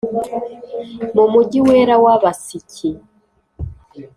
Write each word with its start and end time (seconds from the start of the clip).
mu 1.15 1.25
mugi 1.33 1.59
wera 1.67 1.95
w’abasiki 2.03 2.89